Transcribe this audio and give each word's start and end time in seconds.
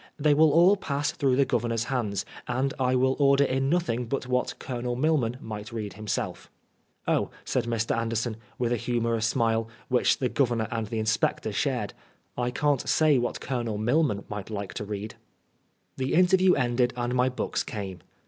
They 0.17 0.33
will 0.33 0.51
all 0.51 0.77
pass 0.77 1.11
through 1.11 1.35
the 1.35 1.45
Oovernor's 1.45 1.83
hands, 1.83 2.25
and 2.47 2.73
I 2.79 2.95
will 2.95 3.15
order 3.19 3.43
in 3.43 3.69
nothing 3.69 4.07
but 4.07 4.25
what 4.25 4.55
Colonel 4.57 4.95
Milman 4.95 5.37
might 5.39 5.71
read 5.71 5.93
himself."" 5.93 6.49
Oh," 7.07 7.29
said 7.45 7.65
Mr. 7.65 7.95
Anderson, 7.95 8.37
with 8.57 8.71
a 8.71 8.77
humorous 8.77 9.27
smile, 9.27 9.69
which 9.89 10.17
the 10.17 10.27
Governor 10.27 10.67
and 10.71 10.87
the 10.87 10.97
Inspector 10.97 11.51
shared," 11.51 11.93
I 12.35 12.49
can't 12.49 12.81
say 12.89 13.19
what 13.19 13.41
Colonel 13.41 13.77
Milman 13.77 14.23
might 14.27 14.49
like 14.49 14.73
to 14.73 14.83
read." 14.85 15.11
A 15.11 15.13
LONG 16.01 16.09
NIGHT. 16.09 16.15
171 16.15 16.25
The 16.25 16.25
interview 16.25 16.55
ended 16.55 16.93
and 16.97 17.13
my 17.13 17.29
books 17.29 17.63
came. 17.63 17.99